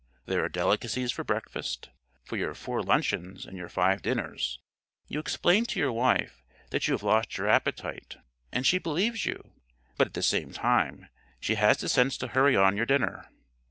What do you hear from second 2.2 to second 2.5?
for